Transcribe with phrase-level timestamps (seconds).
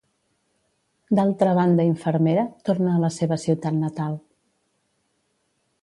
[1.19, 4.19] D'altra banda infermera, torna a la seva ciutat natal.